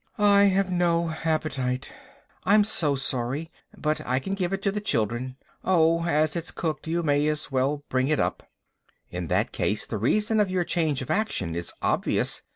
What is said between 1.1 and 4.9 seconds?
appetite." "I'm so sorry, but I can give it to the